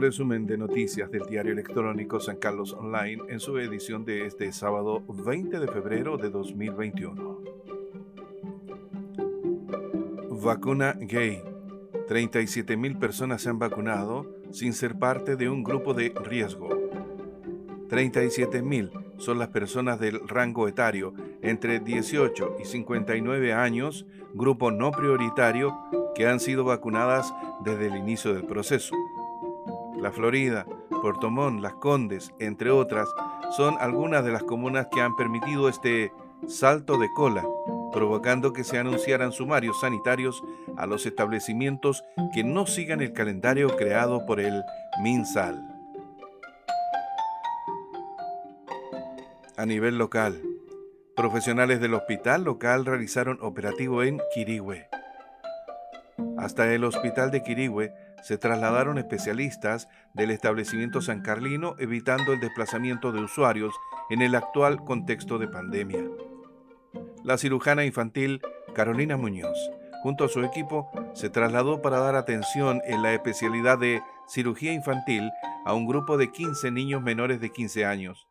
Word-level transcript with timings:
Resumen 0.00 0.46
de 0.46 0.56
noticias 0.56 1.10
del 1.10 1.26
diario 1.26 1.52
electrónico 1.52 2.20
San 2.20 2.36
Carlos 2.36 2.72
Online 2.72 3.22
en 3.28 3.38
su 3.38 3.58
edición 3.58 4.06
de 4.06 4.24
este 4.24 4.50
sábado 4.50 5.04
20 5.06 5.60
de 5.60 5.68
febrero 5.68 6.16
de 6.16 6.30
2021. 6.30 7.42
Vacuna 10.42 10.96
gay. 10.98 11.42
37.000 12.08 12.98
personas 12.98 13.42
se 13.42 13.50
han 13.50 13.58
vacunado 13.58 14.26
sin 14.52 14.72
ser 14.72 14.98
parte 14.98 15.36
de 15.36 15.50
un 15.50 15.62
grupo 15.62 15.92
de 15.92 16.14
riesgo. 16.24 16.70
37.000 17.90 19.18
son 19.18 19.38
las 19.38 19.48
personas 19.48 20.00
del 20.00 20.26
rango 20.26 20.66
etario 20.66 21.12
entre 21.42 21.78
18 21.78 22.56
y 22.58 22.64
59 22.64 23.52
años, 23.52 24.06
grupo 24.32 24.70
no 24.70 24.92
prioritario, 24.92 25.76
que 26.14 26.26
han 26.26 26.40
sido 26.40 26.64
vacunadas 26.64 27.34
desde 27.62 27.88
el 27.88 27.96
inicio 27.96 28.32
del 28.32 28.46
proceso. 28.46 28.96
La 30.00 30.12
Florida, 30.12 30.66
Puerto 31.02 31.30
Montt, 31.30 31.60
Las 31.60 31.74
Condes, 31.74 32.32
entre 32.38 32.70
otras, 32.70 33.06
son 33.50 33.76
algunas 33.80 34.24
de 34.24 34.32
las 34.32 34.42
comunas 34.42 34.86
que 34.90 35.02
han 35.02 35.14
permitido 35.14 35.68
este 35.68 36.10
salto 36.46 36.98
de 36.98 37.12
cola, 37.12 37.44
provocando 37.92 38.54
que 38.54 38.64
se 38.64 38.78
anunciaran 38.78 39.32
sumarios 39.32 39.80
sanitarios 39.80 40.42
a 40.78 40.86
los 40.86 41.04
establecimientos 41.04 42.02
que 42.32 42.44
no 42.44 42.66
sigan 42.66 43.02
el 43.02 43.12
calendario 43.12 43.76
creado 43.76 44.24
por 44.24 44.40
el 44.40 44.62
MinSal. 45.02 45.66
A 49.58 49.66
nivel 49.66 49.98
local, 49.98 50.40
profesionales 51.14 51.78
del 51.82 51.92
hospital 51.92 52.44
local 52.44 52.86
realizaron 52.86 53.38
operativo 53.42 54.02
en 54.02 54.18
Quirigüe. 54.32 54.88
Hasta 56.38 56.72
el 56.72 56.84
hospital 56.84 57.30
de 57.30 57.42
Quirigüe 57.42 57.92
se 58.22 58.38
trasladaron 58.38 58.98
especialistas 58.98 59.88
del 60.14 60.30
establecimiento 60.30 61.00
San 61.00 61.22
Carlino 61.22 61.76
evitando 61.78 62.32
el 62.32 62.40
desplazamiento 62.40 63.12
de 63.12 63.22
usuarios 63.22 63.74
en 64.10 64.22
el 64.22 64.34
actual 64.34 64.84
contexto 64.84 65.38
de 65.38 65.48
pandemia. 65.48 66.04
La 67.24 67.38
cirujana 67.38 67.84
infantil 67.84 68.40
Carolina 68.74 69.16
Muñoz, 69.16 69.70
junto 70.02 70.24
a 70.24 70.28
su 70.28 70.42
equipo, 70.42 70.90
se 71.14 71.30
trasladó 71.30 71.82
para 71.82 71.98
dar 71.98 72.16
atención 72.16 72.80
en 72.84 73.02
la 73.02 73.12
especialidad 73.12 73.78
de 73.78 74.02
cirugía 74.26 74.72
infantil 74.72 75.30
a 75.64 75.74
un 75.74 75.86
grupo 75.86 76.16
de 76.16 76.30
15 76.30 76.70
niños 76.70 77.02
menores 77.02 77.40
de 77.40 77.50
15 77.50 77.84
años. 77.84 78.26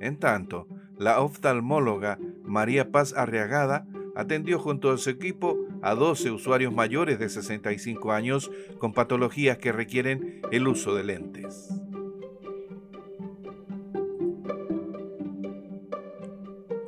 En 0.00 0.18
tanto, 0.18 0.66
la 0.98 1.20
oftalmóloga 1.20 2.18
María 2.42 2.90
Paz 2.90 3.14
Arriagada 3.16 3.86
atendió 4.14 4.58
junto 4.58 4.90
a 4.90 4.98
su 4.98 5.10
equipo 5.10 5.58
a 5.82 5.94
12 5.94 6.30
usuarios 6.30 6.72
mayores 6.72 7.18
de 7.18 7.28
65 7.28 8.12
años 8.12 8.50
con 8.78 8.92
patologías 8.92 9.58
que 9.58 9.72
requieren 9.72 10.40
el 10.50 10.68
uso 10.68 10.94
de 10.94 11.04
lentes. 11.04 11.70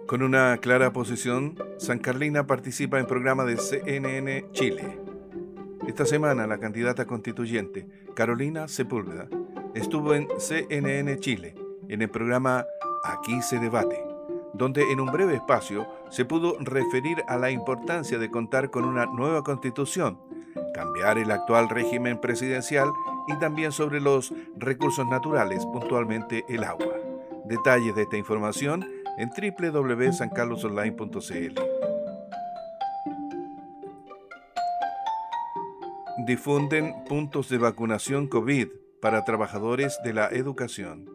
Con 0.06 0.22
una 0.22 0.58
clara 0.58 0.92
posición, 0.92 1.58
San 1.78 1.98
Carlina 1.98 2.46
participa 2.46 3.00
en 3.00 3.06
programa 3.06 3.44
de 3.44 3.56
CNN 3.56 4.46
Chile. 4.52 4.98
Esta 5.88 6.06
semana 6.06 6.46
la 6.46 6.58
candidata 6.58 7.06
constituyente, 7.06 7.86
Carolina 8.14 8.68
Sepúlveda, 8.68 9.28
estuvo 9.74 10.14
en 10.14 10.28
CNN 10.38 11.18
Chile, 11.18 11.54
en 11.88 12.02
el 12.02 12.10
programa 12.10 12.64
Aquí 13.02 13.42
se 13.42 13.58
debate 13.58 14.13
donde 14.54 14.90
en 14.92 15.00
un 15.00 15.12
breve 15.12 15.34
espacio 15.34 15.86
se 16.10 16.24
pudo 16.24 16.56
referir 16.60 17.24
a 17.28 17.36
la 17.36 17.50
importancia 17.50 18.16
de 18.18 18.30
contar 18.30 18.70
con 18.70 18.84
una 18.84 19.04
nueva 19.06 19.42
constitución, 19.42 20.20
cambiar 20.72 21.18
el 21.18 21.32
actual 21.32 21.68
régimen 21.68 22.20
presidencial 22.20 22.88
y 23.26 23.36
también 23.38 23.72
sobre 23.72 24.00
los 24.00 24.32
recursos 24.56 25.06
naturales, 25.06 25.66
puntualmente 25.66 26.44
el 26.48 26.62
agua. 26.64 26.94
Detalles 27.44 27.94
de 27.96 28.02
esta 28.02 28.16
información 28.16 28.86
en 29.18 29.30
www.sancarlosonline.cl. 29.30 31.60
Difunden 36.26 36.94
puntos 37.08 37.48
de 37.48 37.58
vacunación 37.58 38.28
COVID 38.28 38.68
para 39.02 39.24
trabajadores 39.24 39.98
de 40.04 40.12
la 40.14 40.28
educación 40.28 41.13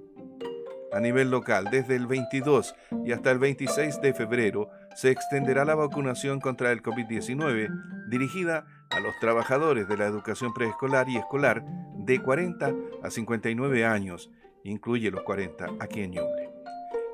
a 0.92 1.00
nivel 1.00 1.32
local. 1.32 1.68
Desde 1.72 1.96
el 1.96 2.08
22 2.08 2.76
y 3.06 3.12
hasta 3.12 3.32
el 3.32 3.40
26 3.40 4.02
de 4.02 4.14
febrero 4.14 4.70
se 4.96 5.12
extenderá 5.12 5.66
la 5.66 5.76
vacunación 5.76 6.40
contra 6.40 6.72
el 6.72 6.82
COVID-19 6.82 7.70
dirigida 8.10 8.66
a 8.90 9.00
los 9.00 9.14
trabajadores 9.20 9.88
de 9.88 9.98
la 9.98 10.06
educación 10.06 10.54
preescolar 10.54 11.08
y 11.10 11.18
escolar 11.18 11.64
de 11.96 12.20
40 12.20 12.74
a 13.04 13.10
59 13.10 13.86
años, 13.86 14.32
incluye 14.64 15.12
los 15.12 15.22
40 15.22 15.68
aquí 15.80 16.02
en 16.02 16.12
Ñuble. 16.12 16.50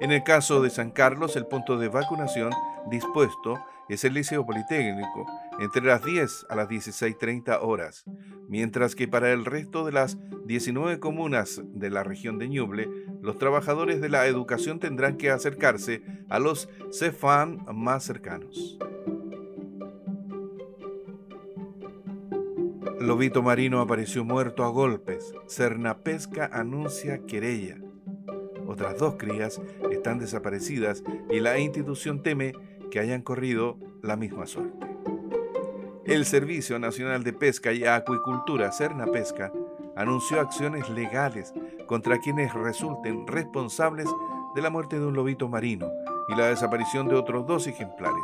En 0.02 0.12
el 0.12 0.24
caso 0.24 0.62
de 0.62 0.70
San 0.70 0.92
Carlos, 0.92 1.36
el 1.36 1.46
punto 1.46 1.78
de 1.78 1.90
vacunación 1.90 2.52
dispuesto 2.90 3.60
es 3.88 4.04
el 4.04 4.14
Liceo 4.14 4.46
Politécnico, 4.46 5.26
entre 5.60 5.84
las 5.84 6.04
10 6.04 6.48
a 6.50 6.56
las 6.56 6.70
16.30 6.70 7.60
horas, 7.62 8.04
mientras 8.48 8.96
que 8.96 9.08
para 9.08 9.32
el 9.32 9.46
resto 9.46 9.86
de 9.86 9.92
las 9.92 10.18
19 10.46 11.00
comunas 11.00 11.62
de 11.74 11.90
la 11.90 12.04
región 12.04 12.38
de 12.40 12.50
Ñuble, 12.50 12.90
los 13.22 13.38
trabajadores 13.38 14.02
de 14.02 14.10
la 14.10 14.28
educación 14.28 14.80
tendrán 14.80 15.18
que 15.18 15.32
acercarse 15.32 16.04
a 16.30 16.40
los 16.40 16.70
CEFAM 16.92 17.66
más 17.74 18.04
cercanos. 18.04 18.78
Lobito 23.00 23.44
marino 23.44 23.82
apareció 23.82 24.24
muerto 24.24 24.64
a 24.64 24.70
golpes. 24.70 25.32
Cernapesca 25.48 26.50
anuncia 26.52 27.20
querella. 27.28 27.78
Otras 28.66 28.98
dos 28.98 29.16
crías 29.16 29.62
están 29.92 30.18
desaparecidas 30.18 31.04
y 31.30 31.40
la 31.40 31.60
institución 31.60 32.24
teme 32.24 32.54
que 32.90 33.00
hayan 33.00 33.22
corrido 33.22 33.78
la 34.02 34.16
misma 34.16 34.48
suerte. 34.48 34.85
El 36.06 36.26
Servicio 36.26 36.78
Nacional 36.78 37.24
de 37.24 37.34
Pesca 37.34 37.74
y 37.74 37.84
Acuicultura, 37.84 38.72
Cernapesca, 38.72 39.52
anunció 39.96 40.40
acciones 40.40 40.88
legales 40.90 41.52
contra 41.88 42.20
quienes 42.20 42.54
resulten 42.54 43.26
responsables 43.26 44.08
de 44.54 44.62
la 44.62 44.70
muerte 44.70 45.00
de 45.00 45.06
un 45.08 45.16
lobito 45.16 45.50
marino 45.50 45.92
y 46.30 46.36
la 46.36 46.46
desaparición 46.46 47.08
de 47.08 47.16
otros 47.16 47.48
dos 47.48 47.66
ejemplares, 47.66 48.24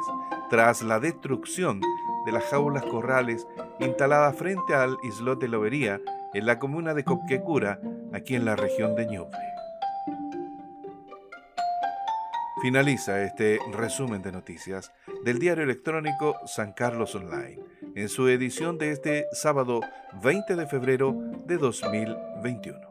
tras 0.51 0.83
la 0.83 0.99
destrucción 0.99 1.81
de 2.23 2.31
las 2.31 2.43
jaulas 2.43 2.83
corrales 2.83 3.47
instaladas 3.79 4.35
frente 4.35 4.75
al 4.75 4.97
islote 5.01 5.47
Lobería 5.47 5.99
en 6.35 6.45
la 6.45 6.59
comuna 6.59 6.93
de 6.93 7.03
Copquecura, 7.03 7.79
aquí 8.13 8.35
en 8.35 8.45
la 8.45 8.55
región 8.55 8.95
de 8.95 9.07
Ñuble. 9.07 9.50
Finaliza 12.61 13.23
este 13.23 13.59
resumen 13.71 14.21
de 14.21 14.31
noticias 14.31 14.91
del 15.23 15.39
diario 15.39 15.63
electrónico 15.63 16.35
San 16.45 16.73
Carlos 16.73 17.15
Online 17.15 17.57
en 17.95 18.07
su 18.07 18.27
edición 18.27 18.77
de 18.77 18.91
este 18.91 19.25
sábado 19.31 19.81
20 20.21 20.55
de 20.55 20.67
febrero 20.67 21.15
de 21.47 21.57
2021. 21.57 22.90